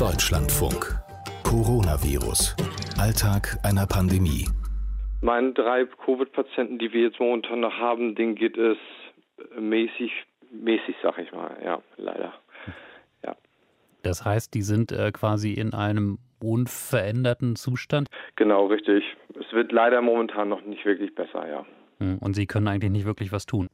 Deutschlandfunk. 0.00 0.98
Coronavirus. 1.44 2.56
Alltag 2.98 3.58
einer 3.62 3.86
Pandemie. 3.86 4.48
Meinen 5.20 5.52
drei 5.52 5.84
Covid-Patienten, 5.84 6.78
die 6.78 6.90
wir 6.94 7.02
jetzt 7.02 7.20
momentan 7.20 7.60
noch 7.60 7.74
haben, 7.74 8.14
denen 8.14 8.34
geht 8.34 8.56
es 8.56 8.78
mäßig, 9.58 10.10
mäßig, 10.52 10.96
sag 11.02 11.18
ich 11.18 11.30
mal. 11.32 11.54
Ja, 11.62 11.82
leider. 11.98 12.32
Ja. 13.22 13.36
Das 14.00 14.24
heißt, 14.24 14.54
die 14.54 14.62
sind 14.62 14.90
äh, 14.90 15.12
quasi 15.12 15.52
in 15.52 15.74
einem 15.74 16.16
unveränderten 16.42 17.54
Zustand? 17.56 18.08
Genau, 18.36 18.68
richtig. 18.68 19.04
Es 19.38 19.52
wird 19.52 19.70
leider 19.70 20.00
momentan 20.00 20.48
noch 20.48 20.62
nicht 20.62 20.86
wirklich 20.86 21.14
besser, 21.14 21.46
ja. 21.46 21.66
Hm, 21.98 22.16
und 22.20 22.32
Sie 22.32 22.46
können 22.46 22.68
eigentlich 22.68 22.90
nicht 22.90 23.04
wirklich 23.04 23.32
was 23.32 23.44
tun? 23.44 23.68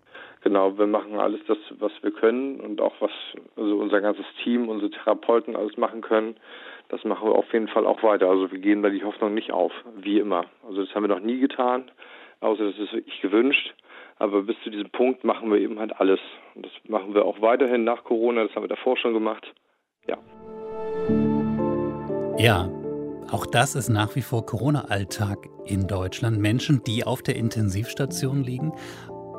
Genau, 0.46 0.78
wir 0.78 0.86
machen 0.86 1.18
alles 1.18 1.40
das, 1.48 1.58
was 1.80 1.90
wir 2.02 2.12
können 2.12 2.60
und 2.60 2.80
auch 2.80 2.94
was 3.00 3.10
also 3.56 3.78
unser 3.78 4.00
ganzes 4.00 4.26
Team, 4.44 4.68
unsere 4.68 4.92
Therapeuten 4.92 5.56
alles 5.56 5.76
machen 5.76 6.02
können. 6.02 6.36
Das 6.88 7.02
machen 7.02 7.28
wir 7.28 7.34
auf 7.34 7.52
jeden 7.52 7.66
Fall 7.66 7.84
auch 7.84 8.00
weiter. 8.04 8.28
Also 8.28 8.52
wir 8.52 8.60
geben 8.60 8.84
da 8.84 8.90
die 8.90 9.02
Hoffnung 9.02 9.34
nicht 9.34 9.50
auf, 9.50 9.72
wie 9.96 10.20
immer. 10.20 10.44
Also 10.64 10.84
das 10.84 10.94
haben 10.94 11.02
wir 11.02 11.08
noch 11.08 11.18
nie 11.18 11.40
getan, 11.40 11.90
außer 12.38 12.64
das 12.64 12.78
ist 12.78 12.92
wirklich 12.92 13.20
gewünscht. 13.20 13.74
Aber 14.20 14.42
bis 14.42 14.54
zu 14.62 14.70
diesem 14.70 14.88
Punkt 14.90 15.24
machen 15.24 15.50
wir 15.50 15.58
eben 15.58 15.80
halt 15.80 15.98
alles. 15.98 16.20
Und 16.54 16.64
das 16.64 16.72
machen 16.86 17.12
wir 17.12 17.24
auch 17.24 17.40
weiterhin 17.40 17.82
nach 17.82 18.04
Corona, 18.04 18.44
das 18.44 18.54
haben 18.54 18.62
wir 18.62 18.68
davor 18.68 18.96
schon 18.96 19.14
gemacht. 19.14 19.52
Ja. 20.06 20.16
Ja, 22.38 22.68
auch 23.32 23.46
das 23.46 23.74
ist 23.74 23.88
nach 23.88 24.14
wie 24.14 24.22
vor 24.22 24.46
Corona-Alltag 24.46 25.38
in 25.64 25.88
Deutschland. 25.88 26.38
Menschen, 26.38 26.84
die 26.86 27.02
auf 27.02 27.20
der 27.22 27.34
Intensivstation 27.34 28.44
liegen. 28.44 28.72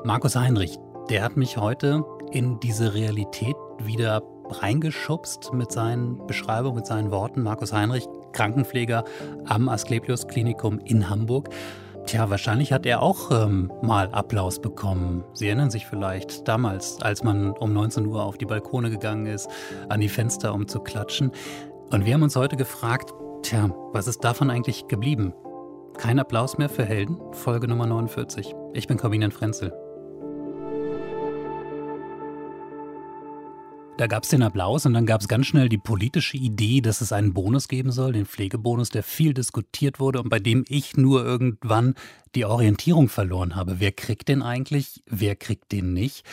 Markus 0.03 0.38
Heinrich, 0.38 0.78
der 1.09 1.23
hat 1.23 1.38
mich 1.38 1.57
heute 1.57 2.03
in 2.31 2.59
diese 2.59 2.93
Realität 2.93 3.55
wieder 3.79 4.21
reingeschubst 4.49 5.53
mit 5.53 5.71
seinen 5.71 6.25
Beschreibungen, 6.27 6.75
mit 6.75 6.85
seinen 6.85 7.11
Worten. 7.11 7.43
Markus 7.43 7.73
Heinrich, 7.73 8.07
Krankenpfleger 8.33 9.03
am 9.45 9.69
Asklepios 9.69 10.27
Klinikum 10.27 10.80
in 10.80 11.09
Hamburg. 11.09 11.49
Tja, 12.05 12.30
wahrscheinlich 12.30 12.72
hat 12.72 12.86
er 12.86 13.02
auch 13.02 13.31
ähm, 13.31 13.72
mal 13.81 14.09
Applaus 14.11 14.61
bekommen. 14.61 15.25
Sie 15.33 15.47
erinnern 15.47 15.69
sich 15.69 15.86
vielleicht 15.86 16.47
damals, 16.47 17.02
als 17.02 17.23
man 17.23 17.52
um 17.52 17.73
19 17.73 18.05
Uhr 18.05 18.23
auf 18.23 18.38
die 18.38 18.45
Balkone 18.45 18.89
gegangen 18.89 19.25
ist, 19.25 19.49
an 19.89 19.99
die 19.99 20.09
Fenster, 20.09 20.53
um 20.53 20.67
zu 20.67 20.80
klatschen. 20.80 21.31
Und 21.89 22.05
wir 22.05 22.14
haben 22.14 22.23
uns 22.23 22.36
heute 22.38 22.55
gefragt, 22.55 23.14
tja, 23.44 23.69
was 23.92 24.08
ist 24.08 24.23
davon 24.23 24.49
eigentlich 24.49 24.88
geblieben? 24.88 25.33
Kein 25.97 26.19
Applaus 26.19 26.58
mehr 26.58 26.69
für 26.69 26.86
Helden, 26.86 27.17
Folge 27.31 27.67
Nummer 27.67 27.88
49. 27.88 28.55
Ich 28.73 28.88
bin 28.88 28.97
Corbinian 28.97 29.31
Frenzel. 29.31 29.86
Da 33.98 34.06
gab 34.06 34.23
es 34.23 34.30
den 34.30 34.44
Applaus 34.44 34.86
und 34.86 34.94
dann 34.94 35.08
gab 35.08 35.22
es 35.22 35.28
ganz 35.28 35.48
schnell 35.48 35.70
die 35.70 35.80
politische 35.80 36.38
Idee, 36.38 36.81
dass 36.81 37.02
es 37.02 37.12
einen 37.12 37.34
Bonus 37.34 37.67
geben 37.67 37.92
soll, 37.92 38.14
den 38.14 38.28
Pflegebonus, 38.28 38.89
der 38.89 39.02
viel 39.02 39.34
diskutiert 39.34 40.00
wurde 40.00 40.22
und 40.22 40.30
bei 40.30 40.38
dem 40.38 40.66
ich 40.67 40.98
nur 40.98 41.26
irgendwann 41.26 41.95
die 42.36 42.45
Orientierung 42.45 43.09
verloren 43.09 43.56
habe. 43.56 43.80
Wer 43.80 43.92
kriegt 43.92 44.28
den 44.28 44.44
eigentlich? 44.44 45.02
Wer 45.08 45.36
kriegt 45.36 45.72
den 45.72 45.94
nicht? 45.94 46.23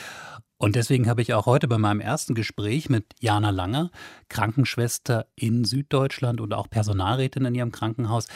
Und 0.59 0.77
deswegen 0.77 1.09
habe 1.09 1.23
ich 1.23 1.33
auch 1.33 1.47
heute 1.47 1.67
bei 1.67 1.79
meinem 1.79 2.01
ersten 2.01 2.34
Gespräch 2.34 2.91
mit 2.91 3.06
Jana 3.21 3.48
Langer, 3.48 3.91
Krankenschwester 4.28 5.27
in 5.34 5.65
Süddeutschland 5.65 6.43
und 6.43 6.53
auch 6.53 6.69
Personalrätin 6.69 7.47
in 7.47 7.55
ihrem 7.55 7.73
Krankenhaus, 7.73 8.27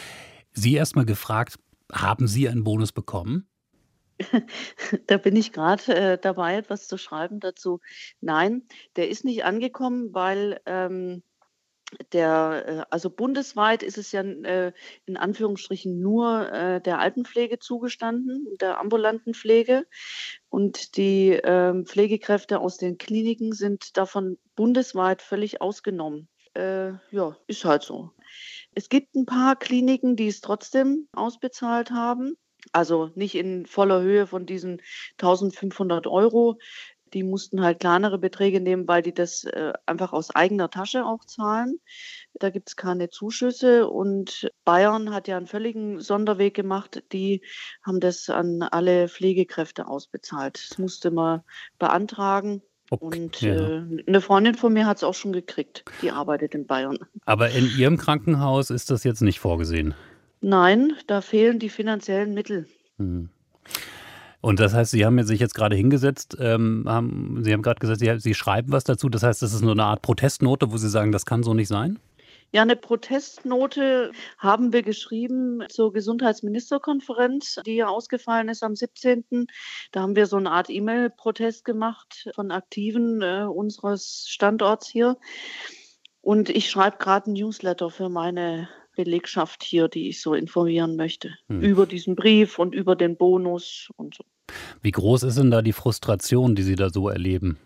Sie 0.53 0.75
erstmal 0.75 1.05
gefragt, 1.05 1.59
haben 1.93 2.29
Sie 2.29 2.49
einen 2.49 2.65
Bonus 2.65 2.93
bekommen? 2.93 3.47
Da 5.07 5.17
bin 5.17 5.37
ich 5.37 5.53
gerade 5.53 5.95
äh, 5.95 6.19
dabei, 6.19 6.57
etwas 6.57 6.89
zu 6.89 6.99
schreiben 6.99 7.41
dazu. 7.41 7.81
Nein, 8.21 8.67
der 8.97 9.09
ist 9.09 9.25
nicht 9.25 9.45
angekommen, 9.45 10.15
weil 10.15 10.61
ähm, 10.67 11.23
der, 12.13 12.65
äh, 12.67 12.83
also 12.91 13.11
bundesweit 13.11 13.83
ist 13.83 13.99
es 13.99 14.13
ja 14.13 14.23
äh, 14.23 14.73
in 15.07 15.17
Anführungsstrichen 15.17 16.01
nur 16.01 16.51
äh, 16.53 16.81
der 16.81 16.99
Altenpflege 16.99 17.59
zugestanden, 17.59 18.47
der 18.61 18.79
ambulanten 18.81 19.35
Pflege. 19.35 19.87
Und 20.49 20.97
die 20.97 21.33
äh, 21.33 21.85
Pflegekräfte 21.85 22.61
aus 22.61 22.77
den 22.77 22.99
Kliniken 22.99 23.53
sind 23.53 23.97
davon 23.97 24.39
bundesweit 24.55 25.23
völlig 25.23 25.61
ausgenommen. 25.61 26.29
Äh, 26.55 26.93
ja, 27.11 27.37
ist 27.47 27.65
halt 27.65 27.83
so. 27.83 28.11
Es 28.75 28.89
gibt 28.89 29.15
ein 29.15 29.27
paar 29.27 29.57
Kliniken, 29.57 30.17
die 30.17 30.29
es 30.29 30.41
trotzdem 30.41 31.09
ausbezahlt 31.13 31.91
haben. 31.91 32.37
Also 32.73 33.11
nicht 33.15 33.35
in 33.35 33.67
voller 33.67 34.01
Höhe 34.03 34.27
von 34.27 34.47
diesen 34.47 34.81
1500 35.19 36.07
Euro. 36.07 36.59
Die 37.15 37.23
mussten 37.23 37.63
halt 37.63 37.81
kleinere 37.81 38.19
Beträge 38.19 38.61
nehmen, 38.61 38.87
weil 38.87 39.03
die 39.03 39.15
das 39.15 39.45
äh, 39.45 39.73
einfach 39.87 40.13
aus 40.13 40.35
eigener 40.35 40.69
Tasche 40.71 41.07
auch 41.07 41.25
zahlen. 41.25 41.81
Da 42.35 42.51
gibt 42.51 42.69
es 42.69 42.77
keine 42.77 43.09
Zuschüsse. 43.09 43.89
Und 43.89 44.51
Bayern 44.65 45.15
hat 45.15 45.27
ja 45.27 45.37
einen 45.37 45.47
völligen 45.47 46.01
Sonderweg 46.01 46.55
gemacht. 46.55 47.03
Die 47.13 47.43
haben 47.83 48.01
das 48.01 48.29
an 48.29 48.63
alle 48.63 49.09
Pflegekräfte 49.09 49.89
ausbezahlt. 49.89 50.63
Das 50.71 50.79
musste 50.79 51.11
man 51.11 51.43
beantragen. 51.79 52.63
Okay, 52.91 53.19
und 53.19 53.43
äh, 53.43 53.83
eine 54.07 54.21
Freundin 54.21 54.55
von 54.55 54.73
mir 54.73 54.87
hat 54.87 54.99
es 54.99 55.05
auch 55.05 55.15
schon 55.15 55.33
gekriegt. 55.33 55.85
Die 56.01 56.11
arbeitet 56.11 56.55
in 56.55 56.67
Bayern. 56.67 56.99
Aber 57.27 57.51
in 57.51 57.71
Ihrem 57.77 57.99
Krankenhaus 57.99 58.71
ist 58.71 58.91
das 58.91 59.05
jetzt 59.05 59.21
nicht 59.21 59.41
vorgesehen? 59.41 59.95
Nein, 60.41 60.93
da 61.07 61.21
fehlen 61.21 61.59
die 61.59 61.69
finanziellen 61.69 62.35
Mittel. 62.35 62.67
Hm. 62.99 63.31
Und 64.41 64.61
das 64.61 64.73
heißt, 64.73 64.93
Sie 64.93 65.05
haben 65.05 65.23
sich 65.25 65.41
jetzt 65.41 65.55
gerade 65.55 65.75
hingesetzt, 65.75 66.37
ähm, 66.41 66.85
haben, 66.87 67.43
Sie 67.43 67.53
haben 67.53 67.63
gerade 67.63 67.81
gesagt, 67.81 68.01
Sie, 68.01 68.19
Sie 68.19 68.35
schreiben 68.35 68.71
was 68.71 68.85
dazu. 68.85 69.09
Das 69.09 69.23
heißt, 69.23 69.43
das 69.43 69.53
ist 69.53 69.63
nur 69.63 69.73
eine 69.73 69.85
Art 69.85 70.03
Protestnote, 70.03 70.71
wo 70.71 70.77
Sie 70.77 70.89
sagen, 70.89 71.11
das 71.11 71.27
kann 71.27 71.43
so 71.43 71.55
nicht 71.55 71.69
sein? 71.69 71.99
Ja, 72.51 72.63
eine 72.63 72.77
Protestnote 72.77 74.13
haben 74.39 74.73
wir 74.73 74.83
geschrieben 74.83 75.65
zur 75.69 75.93
Gesundheitsministerkonferenz, 75.93 77.61
die 77.67 77.77
ja 77.77 77.89
ausgefallen 77.89 78.49
ist 78.49 78.63
am 78.63 78.75
17. 78.75 79.49
Da 79.93 80.01
haben 80.01 80.17
wir 80.17 80.25
so 80.27 80.37
eine 80.37 80.51
Art 80.51 80.71
E-Mail-Protest 80.71 81.65
gemacht 81.67 82.31
von 82.35 82.51
Aktiven 82.51 83.21
äh, 83.21 83.45
unseres 83.45 84.25
Standorts 84.29 84.89
hier. 84.89 85.19
Und 86.23 86.49
ich 86.49 86.71
schreibe 86.71 86.97
gerade 86.97 87.31
ein 87.31 87.35
Newsletter 87.35 87.91
für 87.91 88.09
meine 88.09 88.71
Belegschaft 88.99 89.63
hier, 89.63 89.87
die 89.87 90.09
ich 90.09 90.21
so 90.21 90.35
informieren 90.35 90.97
möchte. 90.97 91.31
Hm. 91.47 91.61
Über 91.61 91.87
diesen 91.87 92.17
Brief 92.17 92.59
und 92.59 92.75
über 92.75 92.97
den 92.97 93.17
Bonus 93.17 93.91
und 93.97 94.17
so. 94.17 94.25
Wie 94.83 94.91
groß 94.91 95.23
ist 95.23 95.39
denn 95.39 95.53
da 95.53 95.63
die 95.63 95.73
Frustration, 95.73 96.57
die 96.57 96.65
Sie 96.65 96.75
da 96.75 96.91
so 96.91 97.09
erleben? 97.09 97.59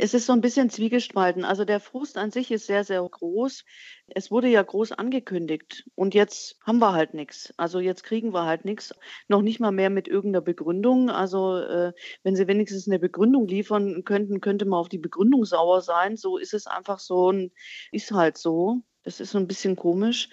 Es 0.00 0.14
ist 0.14 0.26
so 0.26 0.32
ein 0.32 0.40
bisschen 0.40 0.68
zwiegespalten. 0.68 1.44
Also 1.44 1.64
der 1.64 1.78
Frust 1.78 2.18
an 2.18 2.32
sich 2.32 2.50
ist 2.50 2.66
sehr, 2.66 2.82
sehr 2.82 3.02
groß. 3.02 3.64
Es 4.08 4.32
wurde 4.32 4.48
ja 4.48 4.62
groß 4.62 4.92
angekündigt 4.92 5.84
und 5.94 6.14
jetzt 6.14 6.56
haben 6.64 6.80
wir 6.80 6.92
halt 6.92 7.14
nichts. 7.14 7.54
Also 7.56 7.78
jetzt 7.78 8.02
kriegen 8.02 8.32
wir 8.32 8.44
halt 8.44 8.64
nichts. 8.64 8.92
Noch 9.28 9.42
nicht 9.42 9.60
mal 9.60 9.72
mehr 9.72 9.90
mit 9.90 10.08
irgendeiner 10.08 10.40
Begründung. 10.40 11.10
Also 11.10 11.56
äh, 11.56 11.92
wenn 12.24 12.34
Sie 12.34 12.48
wenigstens 12.48 12.88
eine 12.88 12.98
Begründung 12.98 13.46
liefern 13.46 14.02
könnten, 14.04 14.40
könnte 14.40 14.66
man 14.66 14.80
auf 14.80 14.88
die 14.88 14.98
Begründung 14.98 15.44
sauer 15.44 15.82
sein. 15.82 16.16
So 16.16 16.36
ist 16.36 16.54
es 16.54 16.66
einfach 16.66 16.98
so 16.98 17.32
ist 17.92 18.10
halt 18.10 18.38
so. 18.38 18.82
Das 19.04 19.20
ist 19.20 19.30
so 19.30 19.38
ein 19.38 19.46
bisschen 19.46 19.76
komisch. 19.76 20.28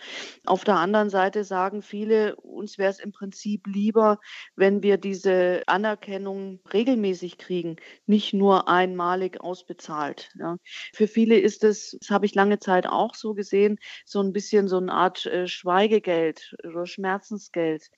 Auf 0.45 0.63
der 0.63 0.75
anderen 0.75 1.09
Seite 1.09 1.43
sagen 1.43 1.81
viele, 1.81 2.35
uns 2.35 2.77
wäre 2.77 2.89
es 2.89 2.99
im 2.99 3.11
Prinzip 3.11 3.67
lieber, 3.67 4.19
wenn 4.55 4.83
wir 4.83 4.97
diese 4.97 5.63
Anerkennung 5.67 6.59
regelmäßig 6.73 7.37
kriegen, 7.37 7.77
nicht 8.05 8.33
nur 8.33 8.67
einmalig 8.67 9.39
ausbezahlt. 9.39 10.31
Ja. 10.37 10.57
Für 10.93 11.07
viele 11.07 11.37
ist 11.37 11.63
es, 11.63 11.97
das 11.99 12.09
habe 12.09 12.25
ich 12.25 12.35
lange 12.35 12.59
Zeit 12.59 12.87
auch 12.87 13.15
so 13.15 13.33
gesehen, 13.33 13.77
so 14.05 14.21
ein 14.21 14.33
bisschen 14.33 14.67
so 14.67 14.77
eine 14.77 14.91
Art 14.91 15.25
äh, 15.25 15.47
Schweigegeld 15.47 16.55
oder 16.67 16.85
Schmerzensgeld. 16.85 17.89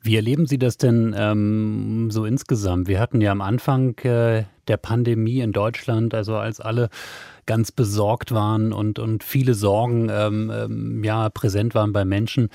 Wie 0.00 0.16
erleben 0.16 0.46
Sie 0.46 0.58
das 0.58 0.76
denn 0.76 1.14
ähm, 1.16 2.10
so 2.10 2.24
insgesamt? 2.24 2.88
Wir 2.88 3.00
hatten 3.00 3.20
ja 3.20 3.32
am 3.32 3.40
Anfang 3.40 3.98
äh, 3.98 4.44
der 4.68 4.76
Pandemie 4.76 5.40
in 5.40 5.52
Deutschland, 5.52 6.14
also 6.14 6.36
als 6.36 6.60
alle 6.60 6.88
ganz 7.46 7.72
besorgt 7.72 8.30
waren 8.32 8.72
und, 8.72 8.98
und 8.98 9.24
viele 9.24 9.54
Sorgen 9.54 10.08
ähm, 10.10 10.52
ähm, 10.54 11.02
ja, 11.02 11.30
präsent 11.30 11.74
waren 11.74 11.92
bei 11.92 12.04
Menschen, 12.04 12.50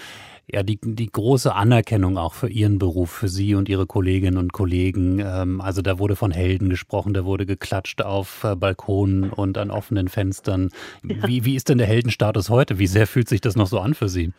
ja, 0.50 0.62
die, 0.62 0.80
die 0.82 1.12
große 1.12 1.54
Anerkennung 1.54 2.18
auch 2.18 2.34
für 2.34 2.50
Ihren 2.50 2.78
Beruf, 2.78 3.10
für 3.10 3.28
Sie 3.28 3.56
und 3.56 3.70
Ihre 3.70 3.88
Kolleginnen 3.88 4.38
und 4.38 4.54
Kollegen. 4.54 5.20
Ähm, 5.20 5.62
also 5.62 5.82
da 5.82 6.00
wurde 6.00 6.16
von 6.16 6.32
Helden 6.32 6.70
gesprochen, 6.70 7.14
da 7.14 7.26
wurde 7.26 7.46
geklatscht 7.46 8.02
auf 8.02 8.44
äh, 8.44 8.56
Balkonen 8.56 9.32
und 9.32 9.58
an 9.58 9.72
offenen 9.72 10.08
Fenstern. 10.08 10.70
Wie, 11.02 11.44
wie 11.44 11.56
ist 11.56 11.70
denn 11.70 11.78
der 11.78 11.88
Heldenstatus 11.88 12.50
heute? 12.50 12.78
Wie 12.78 12.88
sehr 12.88 13.08
fühlt 13.08 13.28
sich 13.28 13.42
das 13.42 13.56
noch 13.56 13.68
so 13.68 13.80
an 13.80 13.96
für 13.96 14.10
Sie? 14.10 14.32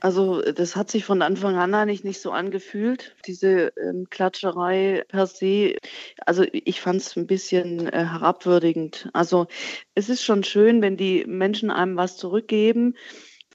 Also 0.00 0.40
das 0.40 0.76
hat 0.76 0.90
sich 0.90 1.04
von 1.04 1.22
Anfang 1.22 1.56
an 1.56 1.74
eigentlich 1.74 2.04
nicht 2.04 2.20
so 2.20 2.30
angefühlt, 2.30 3.14
diese 3.26 3.72
ähm, 3.76 4.06
Klatscherei 4.10 5.04
per 5.08 5.26
se. 5.26 5.76
Also 6.24 6.44
ich 6.52 6.80
fand 6.80 7.00
es 7.00 7.16
ein 7.16 7.26
bisschen 7.26 7.88
äh, 7.88 8.04
herabwürdigend. 8.06 9.08
Also 9.12 9.46
es 9.94 10.08
ist 10.08 10.22
schon 10.22 10.44
schön, 10.44 10.82
wenn 10.82 10.96
die 10.96 11.24
Menschen 11.26 11.70
einem 11.70 11.96
was 11.96 12.16
zurückgeben. 12.16 12.94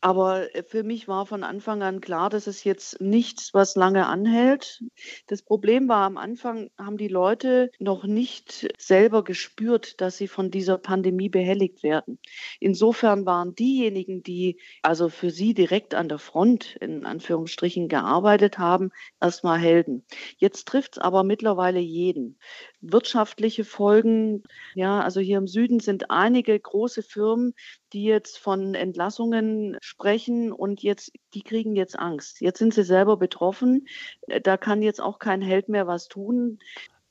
Aber 0.01 0.55
äh, 0.55 0.63
für 0.63 0.83
mich 0.83 1.07
war 1.07 1.25
von 1.25 1.43
Anfang 1.43 1.83
an 1.83 2.01
klar, 2.01 2.29
dass 2.29 2.47
es 2.47 2.63
jetzt 2.63 3.01
nichts, 3.01 3.53
was 3.53 3.75
lange 3.75 4.07
anhält. 4.07 4.83
Das 5.27 5.41
Problem 5.41 5.89
war, 5.89 6.05
am 6.05 6.17
Anfang 6.17 6.69
haben 6.77 6.97
die 6.97 7.07
Leute 7.07 7.71
noch 7.79 8.05
nicht 8.05 8.69
selber 8.77 9.23
gespürt, 9.23 9.99
dass 9.99 10.17
sie 10.17 10.27
von 10.27 10.51
dieser 10.51 10.77
Pandemie 10.77 11.29
behelligt 11.29 11.83
werden. 11.83 12.19
Insofern 12.59 13.25
waren 13.25 13.55
diejenigen, 13.55 14.23
die 14.23 14.59
also 14.81 15.09
für 15.09 15.31
sie 15.31 15.53
direkt 15.53 15.93
an 15.95 16.07
der 16.07 16.19
Front 16.19 16.77
in 16.77 17.05
Anführungsstrichen 17.05 17.89
gearbeitet 17.89 18.57
haben, 18.57 18.91
erstmal 19.19 19.59
Helden. 19.59 20.05
Jetzt 20.37 20.67
trifft 20.67 20.93
es 20.93 20.97
aber 20.99 21.23
mittlerweile 21.23 21.79
jeden. 21.79 22.37
Wirtschaftliche 22.81 23.65
Folgen, 23.65 24.43
ja, 24.73 25.01
also 25.01 25.19
hier 25.19 25.37
im 25.37 25.47
Süden 25.47 25.79
sind 25.81 26.09
einige 26.09 26.57
große 26.57 27.03
Firmen, 27.03 27.53
die 27.91 28.03
jetzt 28.03 28.37
von 28.37 28.75
Entlassungen 28.75 29.77
sprechen 29.89 30.51
und 30.51 30.81
jetzt, 30.83 31.11
die 31.33 31.41
kriegen 31.41 31.75
jetzt 31.75 31.97
Angst. 31.97 32.41
Jetzt 32.41 32.59
sind 32.59 32.73
sie 32.73 32.83
selber 32.83 33.17
betroffen. 33.17 33.87
Da 34.43 34.55
kann 34.55 34.81
jetzt 34.81 35.01
auch 35.01 35.19
kein 35.19 35.41
Held 35.41 35.67
mehr 35.67 35.87
was 35.87 36.07
tun. 36.07 36.59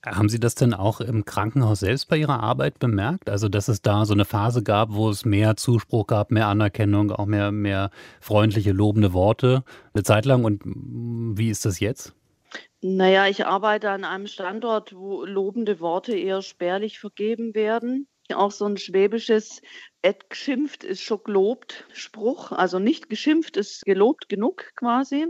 Haben 0.06 0.28
Sie 0.28 0.38
das 0.38 0.54
denn 0.54 0.74
auch 0.74 1.00
im 1.00 1.24
Krankenhaus 1.24 1.80
selbst 1.80 2.08
bei 2.08 2.16
Ihrer 2.16 2.40
Arbeit 2.40 2.78
bemerkt? 2.78 3.28
Also, 3.28 3.48
dass 3.48 3.66
es 3.66 3.82
da 3.82 4.04
so 4.04 4.14
eine 4.14 4.24
Phase 4.24 4.62
gab, 4.62 4.92
wo 4.92 5.10
es 5.10 5.24
mehr 5.24 5.56
Zuspruch 5.56 6.06
gab, 6.06 6.30
mehr 6.30 6.46
Anerkennung, 6.46 7.10
auch 7.10 7.26
mehr, 7.26 7.50
mehr 7.50 7.90
freundliche, 8.20 8.70
lobende 8.70 9.12
Worte 9.12 9.64
eine 9.92 10.04
Zeit 10.04 10.24
lang. 10.24 10.44
Und 10.44 10.62
wie 10.64 11.50
ist 11.50 11.64
das 11.64 11.80
jetzt? 11.80 12.14
Naja, 12.80 13.26
ich 13.26 13.44
arbeite 13.44 13.90
an 13.90 14.04
einem 14.04 14.28
Standort, 14.28 14.94
wo 14.94 15.24
lobende 15.24 15.80
Worte 15.80 16.14
eher 16.16 16.42
spärlich 16.42 17.00
vergeben 17.00 17.56
werden 17.56 18.06
auch 18.34 18.50
so 18.50 18.66
ein 18.66 18.76
schwäbisches 18.76 19.62
et 20.02 20.30
geschimpft 20.30 20.84
ist 20.84 21.02
schon 21.02 21.22
gelobt 21.24 21.86
Spruch. 21.92 22.52
Also 22.52 22.78
nicht 22.78 23.08
geschimpft 23.08 23.56
ist 23.56 23.84
gelobt 23.84 24.28
genug 24.28 24.72
quasi. 24.76 25.26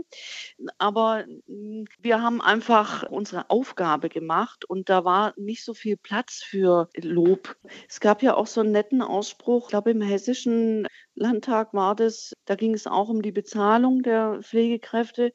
Aber 0.77 1.25
hm, 1.47 1.85
wir 1.99 2.21
haben 2.21 2.41
einfach 2.41 3.03
unsere 3.09 3.49
Aufgabe 3.49 4.09
gemacht 4.09 4.65
und 4.65 4.89
da 4.89 5.05
war 5.05 5.33
nicht 5.37 5.63
so 5.63 5.73
viel 5.73 5.97
Platz 5.97 6.43
für 6.43 6.89
Lob. 6.95 7.55
Es 7.87 7.99
gab 7.99 8.21
ja 8.21 8.35
auch 8.35 8.47
so 8.47 8.61
einen 8.61 8.71
netten 8.71 9.01
Ausspruch, 9.01 9.65
ich 9.65 9.69
glaube 9.69 9.91
im 9.91 10.01
hessischen 10.01 10.87
Landtag 11.15 11.73
war 11.73 11.95
das, 11.95 12.33
da 12.45 12.55
ging 12.55 12.73
es 12.73 12.87
auch 12.87 13.09
um 13.09 13.21
die 13.21 13.31
Bezahlung 13.31 14.03
der 14.03 14.39
Pflegekräfte. 14.41 15.33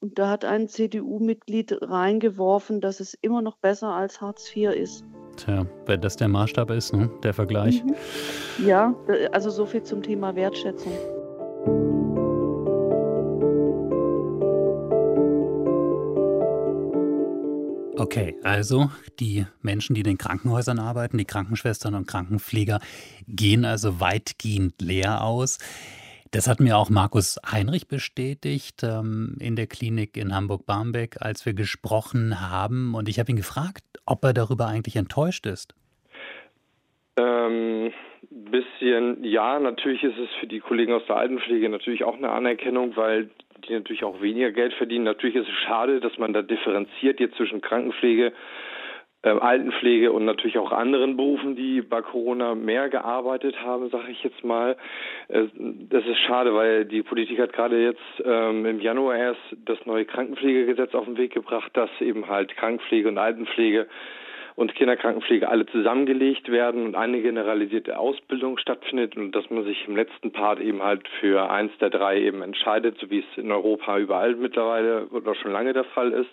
Und 0.00 0.18
da 0.18 0.30
hat 0.30 0.44
ein 0.44 0.68
CDU-Mitglied 0.68 1.78
reingeworfen, 1.82 2.80
dass 2.80 3.00
es 3.00 3.14
immer 3.14 3.42
noch 3.42 3.58
besser 3.58 3.88
als 3.88 4.20
Hartz 4.20 4.54
IV 4.54 4.70
ist. 4.70 5.04
Tja, 5.38 5.66
wenn 5.86 6.00
das 6.00 6.16
der 6.16 6.28
Maßstab 6.28 6.70
ist, 6.70 6.92
ne? 6.92 7.08
der 7.22 7.32
Vergleich. 7.32 7.84
Mhm. 7.84 7.94
Ja, 8.66 8.94
also 9.32 9.50
so 9.50 9.66
viel 9.66 9.84
zum 9.84 10.02
Thema 10.02 10.34
Wertschätzung. 10.34 10.92
Okay, 17.96 18.36
also 18.42 18.90
die 19.20 19.46
Menschen, 19.60 19.94
die 19.94 20.00
in 20.00 20.06
den 20.06 20.18
Krankenhäusern 20.18 20.78
arbeiten, 20.78 21.18
die 21.18 21.24
Krankenschwestern 21.24 21.94
und 21.94 22.06
Krankenpfleger, 22.06 22.80
gehen 23.26 23.64
also 23.64 24.00
weitgehend 24.00 24.80
leer 24.80 25.22
aus. 25.22 25.58
Das 26.30 26.46
hat 26.46 26.60
mir 26.60 26.76
auch 26.76 26.90
Markus 26.90 27.38
Heinrich 27.50 27.88
bestätigt 27.88 28.82
ähm, 28.82 29.36
in 29.40 29.56
der 29.56 29.66
Klinik 29.66 30.16
in 30.16 30.34
Hamburg-Barmbek, 30.34 31.22
als 31.22 31.46
wir 31.46 31.54
gesprochen 31.54 32.40
haben. 32.50 32.94
Und 32.94 33.08
ich 33.08 33.18
habe 33.18 33.30
ihn 33.30 33.36
gefragt, 33.36 33.82
ob 34.08 34.24
er 34.24 34.32
darüber 34.32 34.66
eigentlich 34.66 34.96
enttäuscht 34.96 35.46
ist. 35.46 35.74
Ähm, 37.18 37.92
bisschen, 38.30 39.22
ja, 39.24 39.58
natürlich 39.58 40.02
ist 40.02 40.18
es 40.18 40.30
für 40.40 40.46
die 40.46 40.60
Kollegen 40.60 40.92
aus 40.92 41.06
der 41.06 41.16
Altenpflege 41.16 41.68
natürlich 41.68 42.04
auch 42.04 42.16
eine 42.16 42.30
Anerkennung, 42.30 42.96
weil 42.96 43.30
die 43.66 43.74
natürlich 43.74 44.04
auch 44.04 44.20
weniger 44.20 44.50
Geld 44.52 44.72
verdienen. 44.74 45.04
Natürlich 45.04 45.36
ist 45.36 45.48
es 45.48 45.58
schade, 45.66 46.00
dass 46.00 46.16
man 46.18 46.32
da 46.32 46.42
differenziert 46.42 47.20
jetzt 47.20 47.36
zwischen 47.36 47.60
Krankenpflege 47.60 48.32
äh, 49.22 49.30
Altenpflege 49.30 50.12
und 50.12 50.24
natürlich 50.24 50.58
auch 50.58 50.72
anderen 50.72 51.16
Berufen, 51.16 51.56
die 51.56 51.82
bei 51.82 52.02
Corona 52.02 52.54
mehr 52.54 52.88
gearbeitet 52.88 53.60
haben, 53.62 53.90
sage 53.90 54.10
ich 54.10 54.22
jetzt 54.22 54.44
mal. 54.44 54.76
Äh, 55.28 55.44
das 55.54 56.04
ist 56.06 56.18
schade, 56.18 56.54
weil 56.54 56.84
die 56.84 57.02
Politik 57.02 57.40
hat 57.40 57.52
gerade 57.52 57.82
jetzt 57.82 58.22
ähm, 58.24 58.64
im 58.64 58.80
Januar 58.80 59.16
erst 59.16 59.40
das 59.64 59.78
neue 59.86 60.04
Krankenpflegegesetz 60.04 60.94
auf 60.94 61.06
den 61.06 61.16
Weg 61.16 61.32
gebracht, 61.32 61.70
dass 61.74 61.90
eben 62.00 62.28
halt 62.28 62.56
Krankenpflege 62.56 63.08
und 63.08 63.18
Altenpflege 63.18 63.86
und 64.58 64.74
Kinderkrankenpflege 64.74 65.48
alle 65.48 65.66
zusammengelegt 65.66 66.50
werden 66.50 66.84
und 66.84 66.96
eine 66.96 67.20
generalisierte 67.22 67.96
Ausbildung 67.96 68.58
stattfindet 68.58 69.16
und 69.16 69.30
dass 69.30 69.48
man 69.50 69.62
sich 69.62 69.86
im 69.86 69.94
letzten 69.94 70.32
Part 70.32 70.58
eben 70.58 70.82
halt 70.82 71.06
für 71.20 71.48
eins 71.48 71.70
der 71.78 71.90
drei 71.90 72.20
eben 72.20 72.42
entscheidet, 72.42 72.98
so 72.98 73.08
wie 73.08 73.20
es 73.20 73.38
in 73.38 73.52
Europa 73.52 73.98
überall 73.98 74.34
mittlerweile 74.34 75.06
oder 75.08 75.36
schon 75.36 75.52
lange 75.52 75.74
der 75.74 75.84
Fall 75.84 76.12
ist. 76.12 76.30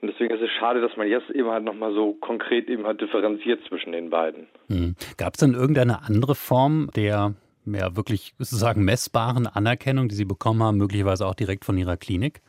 Und 0.00 0.08
deswegen 0.08 0.34
ist 0.34 0.42
es 0.42 0.50
schade, 0.58 0.80
dass 0.80 0.96
man 0.96 1.08
jetzt 1.08 1.30
eben 1.30 1.48
halt 1.48 1.64
nochmal 1.64 1.92
so 1.92 2.14
konkret 2.14 2.68
eben 2.68 2.86
halt 2.86 3.00
differenziert 3.00 3.60
zwischen 3.68 3.92
den 3.92 4.08
beiden. 4.08 4.46
Hm. 4.68 4.94
Gab 5.18 5.34
es 5.34 5.40
denn 5.40 5.54
irgendeine 5.54 6.02
andere 6.02 6.34
Form 6.34 6.90
der 6.96 7.34
ja, 7.66 7.96
wirklich 7.96 8.34
sozusagen 8.38 8.84
messbaren 8.84 9.46
Anerkennung, 9.46 10.08
die 10.08 10.14
Sie 10.14 10.24
bekommen 10.24 10.62
haben, 10.62 10.78
möglicherweise 10.78 11.26
auch 11.26 11.34
direkt 11.34 11.64
von 11.64 11.76
Ihrer 11.76 11.96
Klinik? 11.96 12.40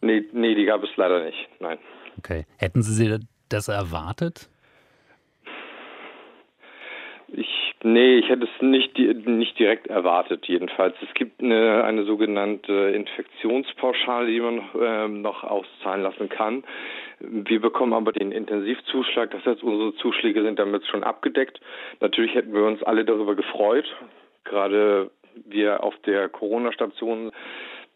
Nee, 0.00 0.24
nee, 0.32 0.54
die 0.54 0.64
gab 0.66 0.82
es 0.82 0.90
leider 0.96 1.24
nicht, 1.24 1.48
nein. 1.60 1.78
Okay. 2.18 2.44
Hätten 2.58 2.82
Sie 2.82 3.18
das 3.48 3.68
erwartet? 3.68 4.48
Nee, 7.86 8.16
ich 8.16 8.30
hätte 8.30 8.44
es 8.44 8.62
nicht, 8.62 8.96
nicht 8.98 9.58
direkt 9.58 9.88
erwartet, 9.88 10.46
jedenfalls. 10.46 10.96
Es 11.02 11.12
gibt 11.12 11.42
eine, 11.42 11.84
eine 11.84 12.04
sogenannte 12.04 12.72
Infektionspauschale, 12.72 14.26
die 14.26 14.40
man 14.40 14.62
ähm, 14.80 15.20
noch 15.20 15.44
auszahlen 15.44 16.02
lassen 16.02 16.30
kann. 16.30 16.64
Wir 17.20 17.60
bekommen 17.60 17.92
aber 17.92 18.12
den 18.12 18.32
Intensivzuschlag, 18.32 19.32
das 19.32 19.44
heißt, 19.44 19.62
unsere 19.62 19.94
Zuschläge 19.96 20.42
sind 20.42 20.58
damit 20.58 20.86
schon 20.86 21.04
abgedeckt. 21.04 21.60
Natürlich 22.00 22.34
hätten 22.34 22.54
wir 22.54 22.64
uns 22.64 22.82
alle 22.82 23.04
darüber 23.04 23.34
gefreut, 23.34 23.84
gerade 24.44 25.10
wir 25.44 25.84
auf 25.84 25.94
der 26.06 26.30
Corona-Station 26.30 27.32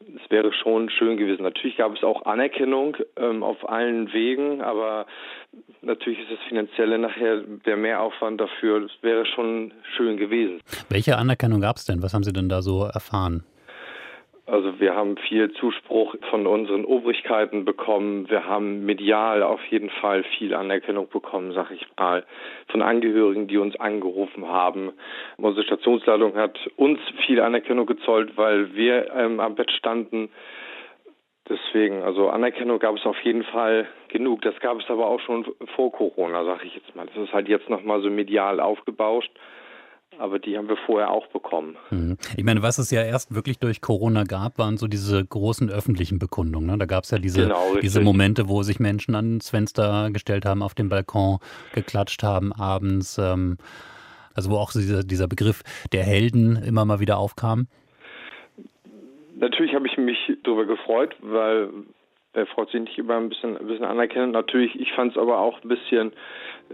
es 0.00 0.31
wäre 0.31 0.53
schon 0.53 0.91
schön 0.91 1.17
gewesen. 1.17 1.43
Natürlich 1.43 1.77
gab 1.77 1.95
es 1.95 2.03
auch 2.03 2.25
Anerkennung 2.27 2.97
ähm, 3.17 3.43
auf 3.43 3.69
allen 3.69 4.12
Wegen, 4.12 4.62
aber 4.62 5.06
natürlich 5.83 6.21
ist 6.21 6.31
das 6.31 6.49
Finanzielle 6.49 6.99
nachher 6.99 7.43
der 7.43 7.77
Mehraufwand 7.77 8.41
dafür. 8.41 8.81
Das 8.81 8.93
wäre 9.03 9.27
schon 9.27 9.73
schön 9.97 10.17
gewesen. 10.17 10.61
Welche 10.89 11.17
Anerkennung 11.19 11.61
gab 11.61 11.77
es 11.77 11.85
denn? 11.85 12.03
Was 12.03 12.15
haben 12.15 12.23
Sie 12.23 12.33
denn 12.33 12.49
da 12.49 12.62
so 12.62 12.85
erfahren? 12.85 13.45
Also 14.49 14.81
wir 14.81 14.95
haben 14.95 15.19
viel 15.29 15.53
Zuspruch 15.53 16.15
von 16.31 16.47
unseren 16.47 16.87
Obrigkeiten 16.87 17.67
bekommen. 17.67 18.31
Wir 18.31 18.47
haben 18.47 18.87
medial 18.87 19.43
auf 19.43 19.62
jeden 19.67 19.91
Fall 19.91 20.25
viel 20.39 20.55
Anerkennung 20.55 21.06
bekommen, 21.11 21.53
sag 21.53 21.71
ich 21.71 21.87
mal, 21.99 22.25
von 22.69 22.81
Angehörigen, 22.81 23.47
die 23.47 23.59
uns 23.59 23.79
angerufen 23.79 24.49
haben. 24.49 24.93
Unsere 25.37 25.67
Stationsleitung 25.67 26.35
hat 26.35 26.59
uns 26.76 26.99
viel 27.26 27.43
Anerkennung 27.43 27.85
gezollt, 27.85 28.38
weil 28.38 28.75
wir 28.75 29.12
ähm, 29.14 29.38
am 29.38 29.55
Bett 29.55 29.71
standen. 29.71 30.31
Deswegen, 31.47 32.02
also 32.02 32.31
Anerkennung 32.31 32.78
gab 32.78 32.97
es 32.97 33.05
auf 33.05 33.21
jeden 33.21 33.45
Fall 33.45 33.87
genug. 34.09 34.40
Das 34.40 34.59
gab 34.61 34.81
es 34.81 34.88
aber 34.88 35.09
auch 35.09 35.21
schon 35.21 35.45
vor 35.76 35.93
Corona, 35.93 36.45
sag 36.45 36.64
ich 36.64 36.75
jetzt 36.75 36.97
mal. 36.97 37.07
Das 37.07 37.17
ist 37.23 37.35
halt 37.35 37.49
jetzt 37.49 37.69
nochmal 37.69 38.00
so 38.00 38.09
medial 38.09 38.61
aufgebauscht 38.61 39.33
aber 40.18 40.38
die 40.38 40.56
haben 40.56 40.68
wir 40.68 40.76
vorher 40.87 41.10
auch 41.10 41.26
bekommen. 41.28 41.76
Mhm. 41.90 42.16
Ich 42.37 42.44
meine, 42.44 42.62
was 42.62 42.78
es 42.78 42.90
ja 42.90 43.02
erst 43.02 43.34
wirklich 43.34 43.58
durch 43.58 43.80
Corona 43.80 44.25
gab, 44.25 44.58
waren 44.58 44.76
so 44.76 44.87
diese 44.87 45.25
großen 45.25 45.70
öffentlichen 45.70 46.18
Bekundungen. 46.18 46.68
Ne? 46.68 46.78
Da 46.78 46.87
gab 46.87 47.04
es 47.04 47.10
ja 47.10 47.18
diese, 47.18 47.42
genau, 47.42 47.76
diese 47.80 48.00
Momente, 48.00 48.48
wo 48.48 48.62
sich 48.62 48.80
Menschen 48.80 49.14
ans 49.14 49.50
Fenster 49.50 50.10
gestellt 50.10 50.44
haben, 50.44 50.62
auf 50.62 50.75
dem 50.75 50.88
Balkon 50.88 51.38
geklatscht 51.72 52.22
haben 52.22 52.52
abends. 52.52 53.18
Ähm, 53.18 53.58
also 54.34 54.50
wo 54.52 54.56
auch 54.56 54.70
dieser, 54.70 55.02
dieser 55.02 55.26
Begriff 55.26 55.62
der 55.92 56.04
Helden 56.04 56.56
immer 56.56 56.84
mal 56.84 57.00
wieder 57.00 57.18
aufkam. 57.18 57.66
Natürlich 59.34 59.75
habe 59.75 59.88
ich 59.88 59.96
mich 59.96 60.18
darüber 60.44 60.64
gefreut, 60.64 61.16
weil 61.20 61.70
wer 62.34 62.46
freut 62.46 62.70
sich 62.70 62.80
nicht 62.80 62.98
über 62.98 63.16
ein 63.16 63.28
bisschen, 63.28 63.56
ein 63.56 63.66
bisschen 63.66 63.84
Anerkennung. 63.84 64.30
Natürlich, 64.30 64.78
ich 64.78 64.92
fand 64.92 65.12
es 65.12 65.18
aber 65.18 65.38
auch 65.40 65.60
ein 65.62 65.68
bisschen 65.68 66.12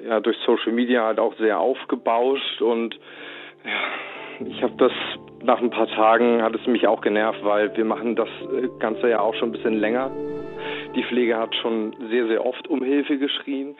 ja, 0.02 0.20
durch 0.20 0.36
Social 0.46 0.72
Media 0.72 1.04
halt 1.04 1.18
auch 1.18 1.34
sehr 1.36 1.58
aufgebauscht 1.58 2.62
und 2.62 2.98
ja, 3.64 4.46
ich 4.46 4.62
habe 4.62 4.74
das 4.78 4.92
nach 5.44 5.60
ein 5.60 5.70
paar 5.70 5.88
Tagen 5.88 6.42
hat 6.42 6.54
es 6.54 6.66
mich 6.66 6.86
auch 6.86 7.00
genervt, 7.00 7.44
weil 7.44 7.76
wir 7.76 7.84
machen 7.84 8.16
das 8.16 8.28
äh, 8.28 8.68
Ganze 8.78 9.10
ja 9.10 9.20
auch 9.20 9.34
schon 9.34 9.50
ein 9.50 9.52
bisschen 9.52 9.78
länger. 9.78 10.10
Die 10.94 11.04
Pflege 11.04 11.36
hat 11.36 11.54
schon 11.56 11.94
sehr, 12.08 12.26
sehr 12.26 12.44
oft 12.44 12.66
um 12.68 12.82
Hilfe 12.82 13.18
geschrien. 13.18 13.76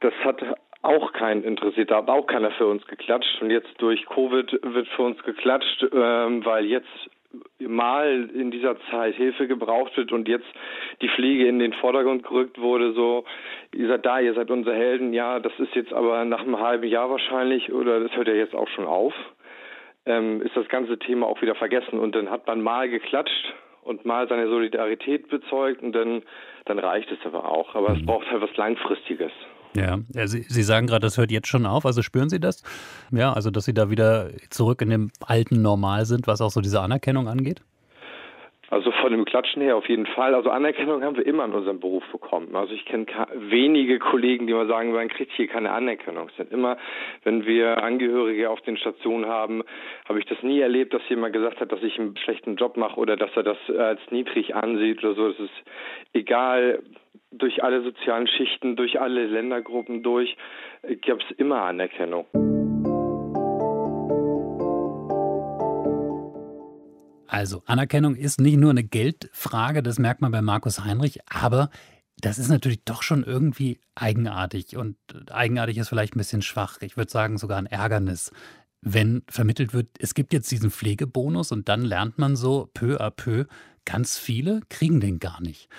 Das 0.00 0.14
hat 0.24 0.42
auch 0.80 1.12
keinen 1.12 1.44
interessiert, 1.44 1.90
da 1.90 1.98
hat 1.98 2.08
auch 2.08 2.26
keiner 2.26 2.50
für 2.52 2.66
uns 2.66 2.86
geklatscht. 2.86 3.40
Und 3.40 3.50
jetzt 3.50 3.70
durch 3.78 4.04
Covid 4.06 4.58
wird 4.62 4.88
für 4.88 5.02
uns 5.02 5.22
geklatscht, 5.22 5.86
ähm, 5.92 6.44
weil 6.44 6.64
jetzt 6.64 6.88
mal 7.58 8.30
in 8.34 8.50
dieser 8.50 8.76
Zeit 8.90 9.14
Hilfe 9.14 9.46
gebraucht 9.46 9.96
wird 9.96 10.12
und 10.12 10.28
jetzt 10.28 10.46
die 11.00 11.08
Pflege 11.08 11.46
in 11.46 11.58
den 11.58 11.72
Vordergrund 11.74 12.24
gerückt 12.24 12.60
wurde, 12.60 12.92
so, 12.92 13.24
ihr 13.74 13.88
seid 13.88 14.04
da, 14.04 14.20
ihr 14.20 14.34
seid 14.34 14.50
unsere 14.50 14.74
Helden, 14.76 15.12
ja, 15.12 15.40
das 15.40 15.52
ist 15.58 15.74
jetzt 15.74 15.92
aber 15.92 16.24
nach 16.24 16.40
einem 16.40 16.58
halben 16.58 16.86
Jahr 16.86 17.10
wahrscheinlich 17.10 17.72
oder 17.72 18.00
das 18.00 18.14
hört 18.16 18.28
ja 18.28 18.34
jetzt 18.34 18.54
auch 18.54 18.68
schon 18.68 18.86
auf. 18.86 19.14
ähm, 20.06 20.42
ist 20.42 20.56
das 20.56 20.68
ganze 20.68 20.98
Thema 20.98 21.26
auch 21.26 21.40
wieder 21.42 21.54
vergessen 21.54 21.98
und 21.98 22.14
dann 22.14 22.30
hat 22.30 22.46
man 22.46 22.60
mal 22.60 22.88
geklatscht 22.88 23.54
und 23.82 24.04
mal 24.04 24.28
seine 24.28 24.48
Solidarität 24.48 25.28
bezeugt 25.28 25.82
und 25.82 25.92
dann, 25.92 26.22
dann 26.64 26.78
reicht 26.78 27.10
es 27.10 27.18
aber 27.24 27.48
auch. 27.48 27.74
Aber 27.74 27.90
mhm. 27.90 28.00
es 28.00 28.06
braucht 28.06 28.30
halt 28.30 28.42
was 28.42 28.56
Langfristiges. 28.56 29.32
Ja, 29.74 29.98
Sie, 30.26 30.44
Sie 30.48 30.62
sagen 30.62 30.86
gerade, 30.86 31.00
das 31.00 31.16
hört 31.16 31.30
jetzt 31.30 31.48
schon 31.48 31.66
auf. 31.66 31.86
Also 31.86 32.02
spüren 32.02 32.28
Sie 32.28 32.40
das? 32.40 32.62
Ja, 33.10 33.32
also 33.32 33.50
dass 33.50 33.64
Sie 33.64 33.74
da 33.74 33.90
wieder 33.90 34.30
zurück 34.50 34.82
in 34.82 34.90
dem 34.90 35.10
alten 35.20 35.62
Normal 35.62 36.06
sind, 36.06 36.26
was 36.26 36.40
auch 36.40 36.50
so 36.50 36.60
diese 36.60 36.80
Anerkennung 36.80 37.28
angeht? 37.28 37.62
Also 38.72 38.90
von 38.90 39.12
dem 39.12 39.26
Klatschen 39.26 39.60
her 39.60 39.76
auf 39.76 39.86
jeden 39.90 40.06
Fall. 40.06 40.34
Also 40.34 40.48
Anerkennung 40.48 41.04
haben 41.04 41.18
wir 41.18 41.26
immer 41.26 41.44
in 41.44 41.52
unserem 41.52 41.78
Beruf 41.78 42.04
bekommen. 42.10 42.56
Also 42.56 42.72
ich 42.72 42.86
kenne 42.86 43.04
wenige 43.34 43.98
Kollegen, 43.98 44.46
die 44.46 44.54
mal 44.54 44.66
sagen, 44.66 44.92
man 44.92 45.08
kriegt 45.08 45.30
hier 45.32 45.46
keine 45.46 45.72
Anerkennung. 45.72 46.30
Es 46.30 46.36
sind 46.38 46.50
immer, 46.50 46.78
wenn 47.22 47.44
wir 47.44 47.82
Angehörige 47.82 48.48
auf 48.48 48.62
den 48.62 48.78
Stationen 48.78 49.26
haben, 49.26 49.62
habe 50.08 50.20
ich 50.20 50.24
das 50.24 50.42
nie 50.42 50.58
erlebt, 50.58 50.94
dass 50.94 51.06
jemand 51.10 51.34
gesagt 51.34 51.60
hat, 51.60 51.70
dass 51.70 51.82
ich 51.82 51.98
einen 51.98 52.16
schlechten 52.16 52.56
Job 52.56 52.78
mache 52.78 52.98
oder 52.98 53.16
dass 53.16 53.36
er 53.36 53.42
das 53.42 53.58
als 53.76 54.00
niedrig 54.10 54.54
ansieht 54.54 55.04
oder 55.04 55.16
so. 55.16 55.28
Es 55.28 55.38
ist 55.38 55.64
egal, 56.14 56.82
durch 57.30 57.62
alle 57.62 57.82
sozialen 57.82 58.26
Schichten, 58.26 58.76
durch 58.76 58.98
alle 58.98 59.26
Ländergruppen 59.26 60.02
durch, 60.02 60.34
gab 61.06 61.20
es 61.20 61.30
immer 61.36 61.60
Anerkennung. 61.60 62.24
Also 67.32 67.62
Anerkennung 67.64 68.14
ist 68.14 68.42
nicht 68.42 68.58
nur 68.58 68.68
eine 68.68 68.84
Geldfrage, 68.84 69.82
das 69.82 69.98
merkt 69.98 70.20
man 70.20 70.32
bei 70.32 70.42
Markus 70.42 70.84
Heinrich, 70.84 71.20
aber 71.30 71.70
das 72.18 72.38
ist 72.38 72.50
natürlich 72.50 72.84
doch 72.84 73.02
schon 73.02 73.24
irgendwie 73.24 73.80
eigenartig 73.94 74.76
und 74.76 74.98
eigenartig 75.30 75.78
ist 75.78 75.88
vielleicht 75.88 76.14
ein 76.14 76.18
bisschen 76.18 76.42
schwach. 76.42 76.82
Ich 76.82 76.98
würde 76.98 77.10
sagen 77.10 77.38
sogar 77.38 77.56
ein 77.56 77.64
Ärgernis, 77.64 78.32
wenn 78.82 79.22
vermittelt 79.30 79.72
wird, 79.72 79.88
es 79.98 80.12
gibt 80.12 80.34
jetzt 80.34 80.50
diesen 80.50 80.70
Pflegebonus 80.70 81.52
und 81.52 81.70
dann 81.70 81.80
lernt 81.80 82.18
man 82.18 82.36
so 82.36 82.68
peu 82.74 83.00
à 83.00 83.08
peu, 83.08 83.46
ganz 83.86 84.18
viele 84.18 84.60
kriegen 84.68 85.00
den 85.00 85.18
gar 85.18 85.40
nicht. 85.40 85.70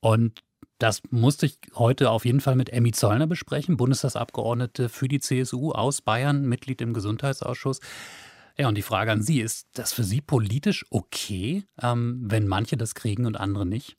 Und 0.00 0.42
das 0.78 1.02
musste 1.10 1.46
ich 1.46 1.60
heute 1.76 2.10
auf 2.10 2.24
jeden 2.24 2.40
Fall 2.40 2.56
mit 2.56 2.70
Emmy 2.70 2.90
Zollner 2.90 3.28
besprechen, 3.28 3.76
Bundestagsabgeordnete 3.76 4.88
für 4.88 5.06
die 5.06 5.20
CSU 5.20 5.70
aus 5.70 6.02
Bayern, 6.02 6.48
Mitglied 6.48 6.80
im 6.80 6.94
Gesundheitsausschuss. 6.94 7.78
Ja, 8.60 8.68
und 8.68 8.74
die 8.74 8.82
Frage 8.82 9.12
an 9.12 9.22
Sie, 9.22 9.40
ist 9.40 9.68
das 9.74 9.92
für 9.92 10.02
Sie 10.02 10.20
politisch 10.20 10.84
okay, 10.90 11.64
ähm, 11.80 12.20
wenn 12.24 12.48
manche 12.48 12.76
das 12.76 12.94
kriegen 12.94 13.24
und 13.24 13.38
andere 13.38 13.64
nicht? 13.64 13.96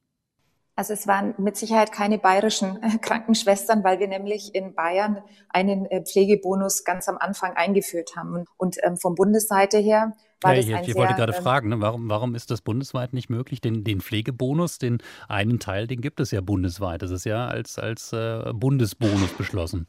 Also 0.75 0.93
es 0.93 1.07
waren 1.07 1.33
mit 1.37 1.57
Sicherheit 1.57 1.91
keine 1.91 2.17
bayerischen 2.17 2.81
äh, 2.81 2.97
Krankenschwestern, 3.01 3.83
weil 3.83 3.99
wir 3.99 4.07
nämlich 4.07 4.55
in 4.55 4.73
Bayern 4.75 5.21
einen 5.49 5.85
äh, 5.85 6.03
Pflegebonus 6.03 6.85
ganz 6.85 7.09
am 7.09 7.17
Anfang 7.17 7.53
eingeführt 7.53 8.11
haben. 8.15 8.45
Und, 8.57 8.77
ähm, 8.83 8.97
vom 8.97 9.15
Bundesseite 9.15 9.77
her 9.77 10.13
war 10.41 10.53
ja, 10.53 10.57
das 10.57 10.65
ich, 10.67 10.75
ein 10.75 10.83
ich 10.85 10.95
wollte 10.95 11.15
gerade 11.15 11.35
ähm, 11.35 11.43
fragen, 11.43 11.69
ne, 11.69 11.81
warum, 11.81 12.09
warum 12.09 12.33
ist 12.33 12.49
das 12.49 12.61
bundesweit 12.61 13.11
nicht 13.11 13.29
möglich? 13.29 13.59
Den, 13.59 13.83
den 13.83 13.99
Pflegebonus, 13.99 14.77
den 14.77 14.99
einen 15.27 15.59
Teil, 15.59 15.85
den 15.85 15.99
gibt 15.99 16.21
es 16.21 16.31
ja 16.31 16.39
bundesweit. 16.39 17.01
Das 17.01 17.11
ist 17.11 17.25
ja 17.25 17.47
als, 17.47 17.77
als 17.77 18.13
äh, 18.13 18.51
Bundesbonus 18.53 19.33
beschlossen. 19.37 19.85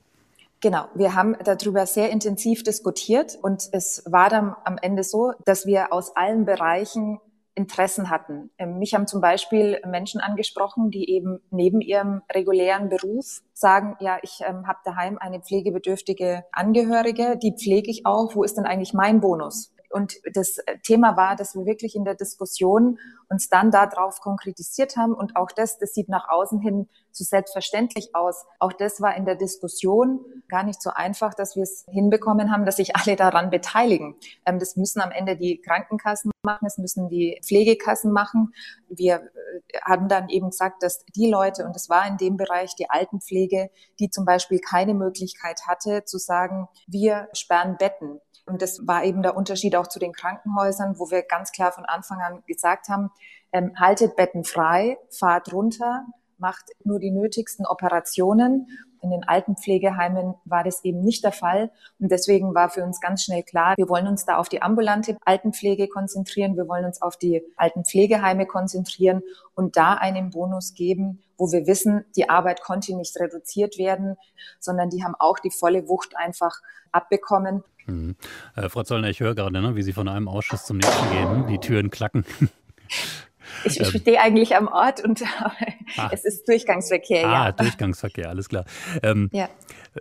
Genau, 0.62 0.84
wir 0.94 1.14
haben 1.14 1.36
darüber 1.42 1.86
sehr 1.86 2.10
intensiv 2.10 2.62
diskutiert 2.62 3.38
und 3.40 3.68
es 3.72 4.02
war 4.06 4.28
dann 4.28 4.54
am 4.64 4.76
Ende 4.76 5.02
so, 5.02 5.32
dass 5.46 5.64
wir 5.64 5.90
aus 5.90 6.14
allen 6.16 6.44
Bereichen 6.44 7.18
Interessen 7.54 8.10
hatten. 8.10 8.50
Ähm, 8.58 8.78
mich 8.78 8.94
haben 8.94 9.06
zum 9.06 9.20
Beispiel 9.20 9.80
Menschen 9.86 10.20
angesprochen, 10.20 10.90
die 10.90 11.10
eben 11.10 11.40
neben 11.50 11.80
ihrem 11.80 12.22
regulären 12.32 12.88
Beruf 12.88 13.42
sagen, 13.52 13.96
ja, 14.00 14.18
ich 14.22 14.40
ähm, 14.46 14.66
habe 14.66 14.78
daheim 14.84 15.18
eine 15.18 15.40
pflegebedürftige 15.40 16.44
Angehörige, 16.52 17.38
die 17.42 17.52
pflege 17.52 17.90
ich 17.90 18.06
auch, 18.06 18.34
wo 18.34 18.44
ist 18.44 18.56
denn 18.56 18.66
eigentlich 18.66 18.94
mein 18.94 19.20
Bonus? 19.20 19.72
Und 19.90 20.14
das 20.34 20.58
Thema 20.84 21.16
war, 21.16 21.36
dass 21.36 21.54
wir 21.54 21.66
wirklich 21.66 21.96
in 21.96 22.04
der 22.04 22.14
Diskussion 22.14 22.98
uns 23.28 23.48
dann 23.48 23.70
darauf 23.70 24.20
konkretisiert 24.20 24.96
haben. 24.96 25.14
Und 25.14 25.36
auch 25.36 25.50
das, 25.50 25.78
das 25.78 25.92
sieht 25.92 26.08
nach 26.08 26.28
außen 26.28 26.60
hin 26.60 26.88
so 27.12 27.24
selbstverständlich 27.24 28.14
aus. 28.14 28.46
Auch 28.58 28.72
das 28.72 29.00
war 29.00 29.16
in 29.16 29.24
der 29.24 29.34
Diskussion 29.34 30.24
gar 30.48 30.62
nicht 30.62 30.80
so 30.80 30.90
einfach, 30.90 31.34
dass 31.34 31.56
wir 31.56 31.64
es 31.64 31.84
hinbekommen 31.88 32.52
haben, 32.52 32.64
dass 32.64 32.76
sich 32.76 32.94
alle 32.96 33.16
daran 33.16 33.50
beteiligen. 33.50 34.16
Ähm, 34.46 34.58
das 34.58 34.76
müssen 34.76 35.00
am 35.00 35.10
Ende 35.10 35.36
die 35.36 35.60
Krankenkassen 35.60 36.30
machen, 36.42 36.66
es 36.66 36.78
müssen 36.78 37.08
die 37.08 37.40
Pflegekassen 37.44 38.12
machen. 38.12 38.54
Wir 38.88 39.16
äh, 39.16 39.80
haben 39.82 40.08
dann 40.08 40.28
eben 40.28 40.50
gesagt, 40.50 40.82
dass 40.82 41.04
die 41.16 41.28
Leute, 41.28 41.64
und 41.64 41.74
es 41.76 41.88
war 41.88 42.06
in 42.06 42.16
dem 42.16 42.36
Bereich 42.36 42.74
die 42.76 42.88
Altenpflege, 42.88 43.70
die 43.98 44.10
zum 44.10 44.24
Beispiel 44.24 44.60
keine 44.60 44.94
Möglichkeit 44.94 45.66
hatte, 45.66 46.04
zu 46.04 46.18
sagen, 46.18 46.68
wir 46.86 47.28
sperren 47.32 47.76
Betten 47.76 48.20
und 48.46 48.62
das 48.62 48.86
war 48.86 49.04
eben 49.04 49.22
der 49.22 49.36
Unterschied 49.36 49.76
auch 49.76 49.86
zu 49.86 49.98
den 49.98 50.12
Krankenhäusern, 50.12 50.98
wo 50.98 51.10
wir 51.10 51.22
ganz 51.22 51.52
klar 51.52 51.72
von 51.72 51.84
Anfang 51.84 52.20
an 52.20 52.42
gesagt 52.46 52.88
haben, 52.88 53.10
ähm, 53.52 53.72
haltet 53.78 54.16
Betten 54.16 54.44
frei, 54.44 54.98
fahrt 55.10 55.52
runter, 55.52 56.04
macht 56.38 56.64
nur 56.84 56.98
die 56.98 57.10
nötigsten 57.10 57.66
Operationen. 57.66 58.66
In 59.02 59.10
den 59.10 59.26
Altenpflegeheimen 59.26 60.34
war 60.44 60.64
das 60.64 60.84
eben 60.84 61.00
nicht 61.00 61.24
der 61.24 61.32
Fall. 61.32 61.70
Und 61.98 62.10
deswegen 62.10 62.54
war 62.54 62.68
für 62.68 62.84
uns 62.84 63.00
ganz 63.00 63.24
schnell 63.24 63.42
klar, 63.42 63.74
wir 63.76 63.88
wollen 63.88 64.06
uns 64.06 64.24
da 64.24 64.36
auf 64.36 64.48
die 64.48 64.62
ambulante 64.62 65.16
Altenpflege 65.24 65.88
konzentrieren, 65.88 66.56
wir 66.56 66.68
wollen 66.68 66.84
uns 66.84 67.00
auf 67.00 67.16
die 67.16 67.42
Altenpflegeheime 67.56 68.46
konzentrieren 68.46 69.22
und 69.54 69.76
da 69.76 69.94
einen 69.94 70.30
Bonus 70.30 70.74
geben, 70.74 71.22
wo 71.38 71.50
wir 71.50 71.66
wissen, 71.66 72.04
die 72.16 72.28
Arbeit 72.28 72.62
konnte 72.62 72.94
nicht 72.94 73.18
reduziert 73.18 73.78
werden, 73.78 74.16
sondern 74.58 74.90
die 74.90 75.02
haben 75.02 75.14
auch 75.18 75.38
die 75.38 75.50
volle 75.50 75.88
Wucht 75.88 76.16
einfach 76.16 76.60
abbekommen. 76.92 77.64
Mhm. 77.90 78.16
Äh, 78.56 78.68
Frau 78.68 78.82
Zollner, 78.82 79.08
ich 79.10 79.20
höre 79.20 79.34
gerade, 79.34 79.60
ne, 79.60 79.76
wie 79.76 79.82
Sie 79.82 79.92
von 79.92 80.08
einem 80.08 80.28
Ausschuss 80.28 80.64
zum 80.66 80.78
nächsten 80.78 81.10
gehen. 81.10 81.46
Die 81.48 81.58
Türen 81.58 81.90
klacken. 81.90 82.24
Ich, 83.64 83.80
ich 83.80 83.94
ähm. 83.94 84.00
stehe 84.00 84.20
eigentlich 84.20 84.56
am 84.56 84.68
Ort 84.68 85.02
und 85.04 85.22
ah. 85.96 86.10
es 86.12 86.24
ist 86.24 86.48
Durchgangsverkehr. 86.48 87.28
Ah, 87.28 87.46
ja. 87.46 87.52
Durchgangsverkehr, 87.52 88.28
alles 88.28 88.48
klar. 88.48 88.64
Ähm, 89.02 89.28
ja. 89.32 89.48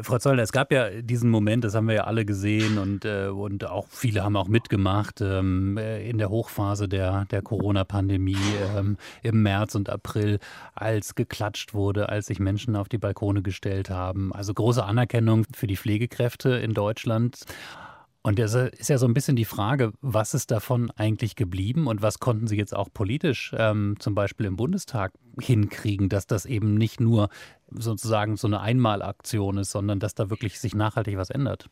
Frau 0.02 0.20
Zollner, 0.20 0.44
es 0.44 0.52
gab 0.52 0.72
ja 0.72 1.02
diesen 1.02 1.32
Moment, 1.32 1.64
das 1.64 1.74
haben 1.74 1.88
wir 1.88 1.96
ja 1.96 2.04
alle 2.04 2.24
gesehen 2.24 2.78
und, 2.78 3.06
äh, 3.06 3.28
und 3.28 3.66
auch 3.66 3.88
viele 3.90 4.24
haben 4.24 4.36
auch 4.36 4.48
mitgemacht 4.48 5.20
ähm, 5.22 5.78
äh, 5.78 6.08
in 6.08 6.20
der 6.20 6.30
Hochphase 6.30 6.88
der, 6.88 7.26
der 7.32 7.42
Corona-Pandemie 7.42 8.38
ähm, 8.78 8.98
im 9.24 9.42
März 9.42 9.74
und 9.74 9.90
April, 9.90 10.40
als 10.76 11.16
geklatscht 11.16 11.74
wurde, 11.74 12.10
als 12.10 12.28
sich 12.28 12.40
Menschen 12.40 12.76
auf 12.76 12.88
die 12.88 13.00
Balkone 13.00 13.42
gestellt 13.42 13.90
haben. 13.90 14.32
Also 14.32 14.54
große 14.54 14.84
Anerkennung 14.84 15.46
für 15.56 15.66
die 15.66 15.78
Pflegekräfte 15.78 16.50
in 16.50 16.74
Deutschland. 16.74 17.46
Und 18.30 18.38
das 18.38 18.54
ist 18.54 18.90
ja 18.90 19.00
so 19.00 19.08
ein 19.08 19.16
bisschen 19.16 19.36
die 19.36 19.44
Frage, 19.44 19.92
was 20.02 20.36
ist 20.36 20.52
davon 20.52 20.92
eigentlich 20.96 21.36
geblieben 21.36 21.88
und 21.88 22.04
was 22.04 22.20
konnten 22.20 22.46
Sie 22.46 22.58
jetzt 22.58 22.76
auch 22.76 22.90
politisch 22.94 23.56
ähm, 23.58 23.96
zum 23.98 24.14
Beispiel 24.14 24.46
im 24.46 24.56
Bundestag 24.56 25.14
hinkriegen, 25.42 26.10
dass 26.10 26.28
das 26.28 26.46
eben 26.46 26.76
nicht 26.76 27.00
nur 27.00 27.30
sozusagen 27.72 28.38
so 28.38 28.46
eine 28.46 28.60
Einmalaktion 28.60 29.58
ist, 29.58 29.72
sondern 29.72 30.00
dass 30.00 30.14
da 30.14 30.30
wirklich 30.30 30.60
sich 30.60 30.76
nachhaltig 30.76 31.18
was 31.18 31.32
ändert? 31.32 31.72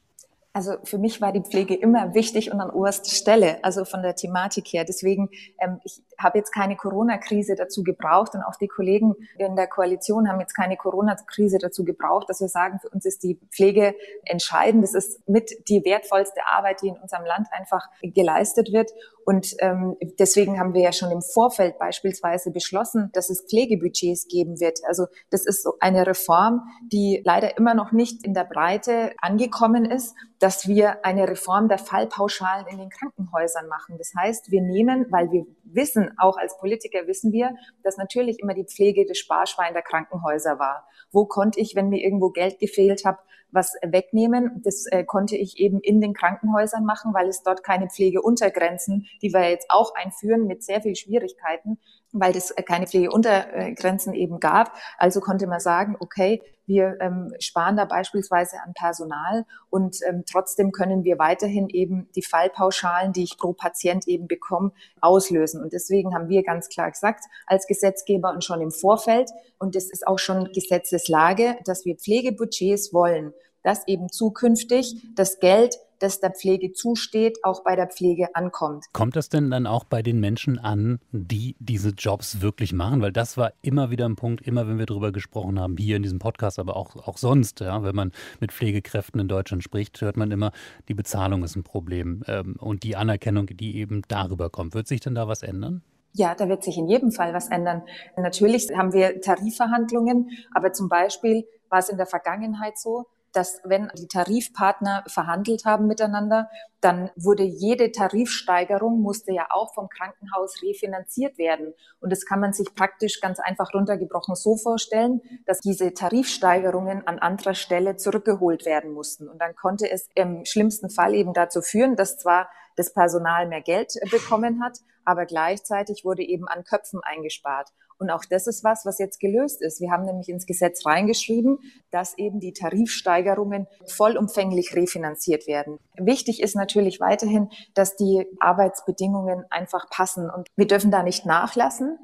Also 0.52 0.78
für 0.84 0.98
mich 0.98 1.22
war 1.22 1.32
die 1.32 1.42
Pflege 1.42 1.76
immer 1.76 2.16
wichtig 2.16 2.52
und 2.52 2.60
an 2.60 2.72
oberster 2.72 3.12
Stelle, 3.12 3.64
also 3.64 3.86
von 3.86 4.02
der 4.02 4.16
Thematik 4.16 4.66
her. 4.74 4.84
Deswegen, 4.84 5.30
ähm, 5.60 5.78
ich 5.84 6.02
habe 6.18 6.38
jetzt 6.38 6.52
keine 6.52 6.76
Corona-Krise 6.76 7.56
dazu 7.56 7.84
gebraucht 7.84 8.34
und 8.36 8.42
auch 8.42 8.56
die 8.56 8.68
Kollegen 8.68 9.16
in 9.38 9.56
der 9.56 9.68
Koalition 9.68 10.30
haben 10.30 10.40
jetzt 10.40 10.56
keine 10.56 10.78
Corona-Krise 10.78 11.58
dazu 11.60 11.84
gebraucht, 11.84 12.30
dass 12.30 12.42
wir 12.42 12.48
sagen, 12.48 12.80
für 12.80 12.90
uns 12.90 13.06
ist 13.06 13.24
die 13.24 13.40
Pflege 13.52 13.96
entscheidend. 14.26 14.84
Das 14.84 14.94
ist 14.94 15.28
mit 15.28 15.52
die 15.70 15.84
wertvollste 15.86 16.42
Arbeit, 16.46 16.82
die 16.82 16.90
in 16.90 16.98
unserem 16.98 17.26
Land 17.26 17.48
einfach 17.52 17.88
geleistet 18.02 18.72
wird. 18.72 18.92
Und 19.26 19.56
ähm, 19.60 19.98
deswegen 20.20 20.58
haben 20.58 20.74
wir 20.74 20.82
ja 20.82 20.94
schon 20.94 21.12
im 21.12 21.22
Vorfeld 21.22 21.78
beispielsweise 21.78 22.50
beschlossen, 22.52 23.10
dass 23.12 23.30
es 23.30 23.42
Pflegebudgets 23.42 24.30
geben 24.30 24.62
wird. 24.62 24.80
Also 24.88 25.08
das 25.32 25.46
ist 25.46 25.64
so 25.64 25.74
eine 25.82 26.08
Reform, 26.08 26.62
die 26.94 27.22
leider 27.26 27.58
immer 27.58 27.74
noch 27.74 27.92
nicht 27.92 28.26
in 28.26 28.34
der 28.34 28.46
Breite 28.46 29.12
angekommen 29.22 29.84
ist, 29.84 30.16
dass 30.40 30.68
wir 30.70 31.04
eine 31.04 31.28
Reform 31.28 31.68
der 31.68 31.78
Fallpauschalen 31.78 32.68
in 32.68 32.78
den 32.78 32.90
Krankenhäusern 32.90 33.68
machen. 33.68 33.98
Das 33.98 34.14
heißt, 34.16 34.50
wir 34.50 34.62
nehmen, 34.62 35.08
weil 35.10 35.30
wir 35.32 35.46
wissen, 35.66 36.07
auch 36.18 36.38
als 36.38 36.58
Politiker 36.58 37.08
wissen 37.08 37.32
wir, 37.32 37.56
dass 37.84 37.98
natürlich 37.98 38.40
immer 38.40 38.54
die 38.54 38.66
Pflege 38.66 39.06
des 39.06 39.18
Sparschwein 39.18 39.74
der 39.74 39.84
Krankenhäuser 39.84 40.60
war. 40.60 40.88
Wo 41.12 41.26
konnte 41.26 41.60
ich, 41.60 41.76
wenn 41.76 41.90
mir 41.90 42.04
irgendwo 42.04 42.30
Geld 42.30 42.60
gefehlt 42.60 43.06
hat, 43.06 43.18
was 43.52 43.76
wegnehmen. 43.82 44.62
Das 44.64 44.86
äh, 44.88 45.04
konnte 45.04 45.36
ich 45.36 45.58
eben 45.58 45.80
in 45.80 46.02
den 46.02 46.14
Krankenhäusern 46.14 46.84
machen, 46.84 47.14
weil 47.14 47.28
es 47.28 47.44
dort 47.44 47.64
keine 47.64 47.90
Pflegeuntergrenzen, 47.90 49.08
die 49.22 49.34
wir 49.34 49.50
jetzt 49.50 49.68
auch 49.70 49.94
einführen, 49.96 50.48
mit 50.48 50.64
sehr 50.64 50.82
viel 50.82 50.96
Schwierigkeiten, 50.96 51.80
weil 52.12 52.36
es 52.36 52.52
äh, 52.52 52.64
keine 52.64 52.88
Pflegeuntergrenzen 52.88 54.14
eben 54.14 54.40
gab. 54.40 54.74
Also 54.98 55.22
konnte 55.22 55.48
man 55.48 55.60
sagen, 55.60 55.96
okay, 56.00 56.42
wir 56.68 56.98
ähm, 57.00 57.34
sparen 57.40 57.78
da 57.78 57.86
beispielsweise 57.86 58.58
an 58.64 58.74
Personal 58.74 59.46
und 59.70 59.98
ähm, 60.08 60.24
trotzdem 60.30 60.72
können 60.72 61.04
wir 61.04 61.18
weiterhin 61.18 61.70
eben 61.70 62.10
die 62.16 62.22
Fallpauschalen, 62.22 63.14
die 63.14 63.24
ich 63.24 63.38
pro 63.38 63.54
Patient 63.54 64.08
eben 64.08 64.28
bekomme, 64.28 64.72
auslösen. 65.02 65.62
Und 65.62 65.74
deswegen 65.74 66.14
haben 66.14 66.30
wir 66.30 66.44
ganz 66.44 66.70
klar 66.70 66.92
gesagt, 66.92 67.24
als 67.46 67.68
Gesetzgeber 67.68 68.32
und 68.32 68.44
schon 68.44 68.62
im 68.62 68.72
Vorfeld, 68.72 69.32
und 69.58 69.76
das 69.76 69.90
ist 69.90 70.06
auch 70.06 70.20
schon 70.20 70.52
Gesetzeslage, 70.52 71.58
dass 71.66 71.86
wir 71.86 71.96
Pflegebudgets 71.96 72.94
wollen, 72.94 73.34
dass 73.64 73.88
eben 73.88 74.10
zukünftig 74.10 75.08
das 75.16 75.40
Geld 75.40 75.80
das 76.00 76.20
der 76.20 76.32
Pflege 76.32 76.74
zusteht, 76.74 77.40
auch 77.44 77.64
bei 77.64 77.76
der 77.76 77.88
Pflege 77.88 78.36
ankommt. 78.36 78.86
Kommt 78.94 79.16
das 79.16 79.30
denn 79.30 79.52
dann 79.52 79.68
auch 79.68 79.84
bei 79.84 80.02
den 80.02 80.20
Menschen 80.20 80.60
an, 80.60 81.00
die 81.12 81.56
diese 81.60 81.90
Jobs 81.90 82.42
wirklich 82.42 82.74
machen? 82.74 83.02
Weil 83.02 83.12
das 83.12 83.38
war 83.38 83.54
immer 83.62 83.92
wieder 83.92 84.08
ein 84.08 84.16
Punkt, 84.16 84.42
immer 84.46 84.68
wenn 84.68 84.78
wir 84.78 84.86
darüber 84.86 85.12
gesprochen 85.12 85.60
haben, 85.60 85.78
hier 85.78 85.98
in 85.98 86.04
diesem 86.04 86.20
Podcast, 86.20 86.60
aber 86.60 86.76
auch, 86.76 86.96
auch 87.08 87.18
sonst, 87.18 87.60
ja, 87.60 87.84
wenn 87.84 87.96
man 87.96 88.12
mit 88.40 88.52
Pflegekräften 88.52 89.20
in 89.20 89.28
Deutschland 89.28 89.64
spricht, 89.64 90.00
hört 90.02 90.18
man 90.18 90.32
immer, 90.32 90.52
die 90.88 90.94
Bezahlung 90.94 91.44
ist 91.44 91.56
ein 91.56 91.64
Problem 91.64 92.24
ähm, 92.28 92.56
und 92.60 92.84
die 92.84 92.96
Anerkennung, 92.96 93.48
die 93.48 93.78
eben 93.78 94.02
darüber 94.08 94.50
kommt. 94.50 94.74
Wird 94.74 94.88
sich 94.88 95.00
denn 95.00 95.16
da 95.16 95.28
was 95.28 95.44
ändern? 95.44 95.82
Ja, 96.14 96.34
da 96.34 96.50
wird 96.50 96.64
sich 96.64 96.78
in 96.78 96.88
jedem 96.88 97.12
Fall 97.12 97.34
was 97.34 97.50
ändern. 97.50 97.84
Natürlich 98.16 98.70
haben 98.76 98.92
wir 98.92 99.22
Tarifverhandlungen, 99.22 100.32
aber 100.54 100.72
zum 100.72 100.90
Beispiel 100.90 101.46
war 101.70 101.80
es 101.80 101.90
in 101.90 101.98
der 101.98 102.08
Vergangenheit 102.08 102.78
so, 102.78 103.06
dass 103.38 103.62
wenn 103.64 103.92
die 103.96 104.08
Tarifpartner 104.08 105.04
verhandelt 105.08 105.64
haben 105.64 105.86
miteinander, 105.86 106.50
dann 106.82 107.12
wurde 107.16 107.44
jede 107.44 107.92
Tarifsteigerung 107.92 109.00
musste 109.00 109.32
ja 109.32 109.46
auch 109.52 109.76
vom 109.76 109.90
Krankenhaus 109.90 110.64
refinanziert 110.64 111.38
werden. 111.38 111.76
Und 112.00 112.12
das 112.12 112.26
kann 112.26 112.40
man 112.40 112.54
sich 112.54 112.74
praktisch 112.74 113.22
ganz 113.22 113.40
einfach 113.40 113.76
runtergebrochen 113.76 114.34
so 114.34 114.58
vorstellen, 114.58 115.22
dass 115.46 115.60
diese 115.60 115.94
Tarifsteigerungen 115.94 117.06
an 117.08 117.20
anderer 117.20 117.54
Stelle 117.54 117.96
zurückgeholt 117.96 118.66
werden 118.66 118.92
mussten. 118.92 119.30
Und 119.30 119.40
dann 119.40 119.56
konnte 119.56 119.88
es 119.88 120.10
im 120.16 120.44
schlimmsten 120.44 120.90
Fall 120.90 121.14
eben 121.14 121.34
dazu 121.34 121.62
führen, 121.62 121.96
dass 121.96 122.18
zwar 122.18 122.50
das 122.78 122.94
Personal 122.94 123.48
mehr 123.48 123.62
Geld 123.62 123.94
bekommen 124.10 124.64
hat, 124.64 124.78
aber 125.04 125.26
gleichzeitig 125.26 126.06
wurde 126.06 126.24
eben 126.24 126.48
an 126.48 126.64
Köpfen 126.64 127.02
eingespart. 127.04 127.70
Und 128.00 128.12
auch 128.12 128.24
das 128.30 128.46
ist 128.48 128.64
was, 128.64 128.86
was 128.86 129.00
jetzt 129.00 129.20
gelöst 129.20 129.62
ist. 129.62 129.82
Wir 129.82 129.92
haben 129.92 130.06
nämlich 130.06 130.30
ins 130.30 130.46
Gesetz 130.46 130.86
reingeschrieben, 130.86 131.58
dass 131.90 132.18
eben 132.18 132.40
die 132.40 132.54
Tarifsteigerungen 132.54 133.68
vollumfänglich 133.88 134.76
refinanziert 134.76 135.48
werden. 135.48 135.80
Wichtig 135.98 136.42
ist 136.42 136.56
natürlich 136.56 137.00
weiterhin, 137.00 137.50
dass 137.74 137.96
die 137.96 138.26
Arbeitsbedingungen 138.40 139.46
einfach 139.50 139.90
passen 139.90 140.30
und 140.30 140.48
wir 140.56 140.68
dürfen 140.68 140.92
da 140.92 141.02
nicht 141.02 141.26
nachlassen. 141.26 141.98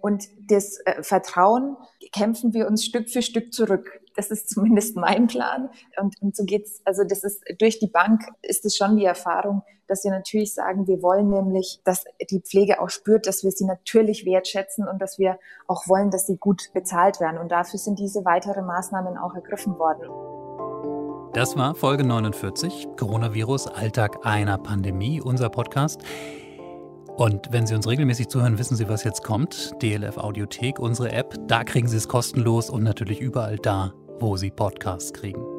Und 0.00 0.28
das 0.48 0.78
äh, 0.84 1.02
Vertrauen 1.02 1.76
kämpfen 2.12 2.54
wir 2.54 2.66
uns 2.66 2.84
Stück 2.84 3.10
für 3.10 3.22
Stück 3.22 3.52
zurück. 3.52 4.00
Das 4.14 4.30
ist 4.30 4.48
zumindest 4.54 4.96
mein 4.96 5.26
Plan. 5.26 5.70
Und, 6.00 6.20
und 6.20 6.36
so 6.36 6.44
geht's. 6.44 6.80
Also 6.84 7.04
das 7.04 7.24
ist 7.24 7.42
durch 7.58 7.78
die 7.78 7.88
Bank 7.88 8.22
ist 8.42 8.64
es 8.64 8.76
schon 8.76 8.96
die 8.96 9.04
Erfahrung, 9.04 9.62
dass 9.88 10.04
wir 10.04 10.10
natürlich 10.10 10.54
sagen, 10.54 10.86
wir 10.86 11.02
wollen 11.02 11.30
nämlich, 11.30 11.80
dass 11.84 12.04
die 12.30 12.40
Pflege 12.40 12.80
auch 12.80 12.90
spürt, 12.90 13.26
dass 13.26 13.42
wir 13.42 13.50
sie 13.50 13.64
natürlich 13.64 14.24
wertschätzen 14.24 14.86
und 14.86 15.00
dass 15.00 15.18
wir 15.18 15.38
auch 15.66 15.88
wollen, 15.88 16.10
dass 16.10 16.26
sie 16.26 16.36
gut 16.36 16.70
bezahlt 16.74 17.20
werden. 17.20 17.38
Und 17.38 17.50
dafür 17.50 17.78
sind 17.78 17.98
diese 17.98 18.24
weiteren 18.24 18.66
Maßnahmen 18.66 19.16
auch 19.16 19.34
ergriffen 19.34 19.78
worden. 19.78 20.08
Das 21.32 21.56
war 21.56 21.74
Folge 21.74 22.04
49, 22.04 22.88
Coronavirus, 22.96 23.68
Alltag 23.68 24.24
einer 24.24 24.58
Pandemie, 24.58 25.20
unser 25.20 25.50
Podcast. 25.50 26.02
Und 27.18 27.48
wenn 27.50 27.66
Sie 27.66 27.74
uns 27.74 27.88
regelmäßig 27.88 28.28
zuhören, 28.28 28.58
wissen 28.58 28.76
Sie, 28.76 28.88
was 28.88 29.02
jetzt 29.02 29.24
kommt. 29.24 29.72
DLF 29.82 30.18
Audiothek, 30.18 30.78
unsere 30.78 31.10
App, 31.10 31.34
da 31.48 31.64
kriegen 31.64 31.88
Sie 31.88 31.96
es 31.96 32.06
kostenlos 32.06 32.70
und 32.70 32.84
natürlich 32.84 33.20
überall 33.20 33.56
da, 33.56 33.92
wo 34.20 34.36
Sie 34.36 34.52
Podcasts 34.52 35.12
kriegen. 35.12 35.57